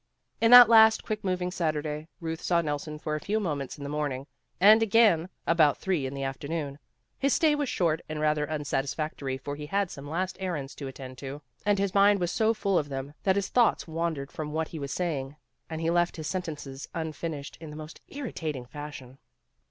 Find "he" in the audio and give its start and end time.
9.55-9.67, 14.69-14.79, 15.81-15.91